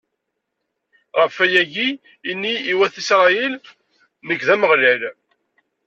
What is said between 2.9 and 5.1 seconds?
Isṛayil: Nekk, d Ameɣlal.